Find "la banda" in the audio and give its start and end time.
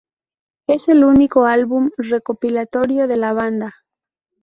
3.17-3.75